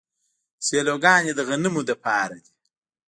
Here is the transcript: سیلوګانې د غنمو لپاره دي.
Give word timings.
سیلوګانې 0.65 1.31
د 1.35 1.39
غنمو 1.47 1.81
لپاره 1.89 2.35
دي. 2.43 2.53